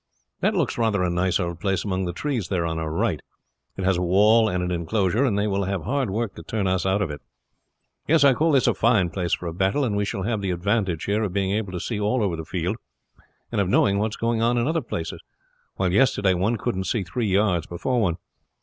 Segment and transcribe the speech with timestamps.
[0.39, 3.21] "That looks rather a nice old place among the trees there on our right.
[3.77, 6.87] It has a wall and inclosure, and they will have hard work to turn us
[6.87, 7.21] out of it.
[8.07, 10.49] Yes, I call this a fine place for a battle; and we shall have the
[10.49, 12.77] advantage here of being able to see all over the field
[13.51, 15.21] and of knowing what is going on in other places,
[15.75, 18.17] while yesterday one couldn't see three yards before one.